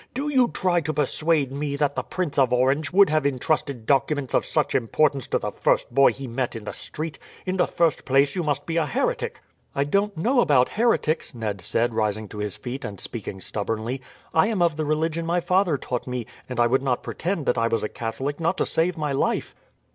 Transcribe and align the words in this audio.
"Do 0.15 0.29
you 0.29 0.47
try 0.47 0.81
to 0.81 0.95
persuade 0.95 1.51
me 1.51 1.75
that 1.75 1.95
the 1.95 2.01
Prince 2.01 2.39
of 2.39 2.51
Orange 2.51 2.91
would 2.91 3.11
have 3.11 3.23
intrusted 3.23 3.85
documents 3.85 4.33
of 4.33 4.47
such 4.47 4.73
importance 4.73 5.27
to 5.27 5.37
the 5.37 5.51
first 5.51 5.93
boy 5.93 6.11
he 6.11 6.25
met 6.25 6.55
in 6.55 6.63
the 6.63 6.73
street? 6.73 7.19
In 7.45 7.57
the 7.57 7.67
first 7.67 8.03
place 8.03 8.35
you 8.35 8.41
must 8.41 8.65
be 8.65 8.77
a 8.77 8.87
heretic." 8.87 9.41
"I 9.75 9.83
don't 9.83 10.17
know 10.17 10.39
about 10.41 10.69
heretics," 10.69 11.35
Ned 11.35 11.61
said, 11.61 11.93
rising 11.93 12.27
to 12.29 12.39
his 12.39 12.55
feet 12.55 12.83
and 12.83 12.99
speaking 12.99 13.41
stubbornly. 13.41 14.01
"I 14.33 14.47
am 14.47 14.59
of 14.63 14.75
the 14.75 14.85
religion 14.85 15.23
my 15.23 15.39
father 15.39 15.77
taught 15.77 16.07
me, 16.07 16.25
and 16.49 16.59
I 16.59 16.65
would 16.65 16.81
not 16.81 17.03
pretend 17.03 17.45
that 17.45 17.59
I 17.59 17.67
was 17.67 17.83
a 17.83 17.87
Catholic, 17.87 18.39
not 18.39 18.57
to 18.57 18.65
save 18.65 18.97
my 18.97 19.11
life." 19.11 19.53